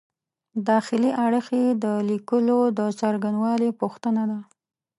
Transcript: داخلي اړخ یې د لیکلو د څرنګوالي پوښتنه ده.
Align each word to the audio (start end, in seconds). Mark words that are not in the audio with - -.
داخلي 0.69 1.11
اړخ 1.25 1.45
یې 1.59 1.65
د 1.83 1.85
لیکلو 2.09 2.59
د 2.77 2.79
څرنګوالي 2.99 3.69
پوښتنه 3.81 4.23
ده. 4.31 4.39